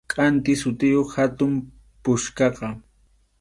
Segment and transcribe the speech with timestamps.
[0.11, 1.53] Kʼanti sutiyuq hatun
[2.03, 2.67] puchkaqa.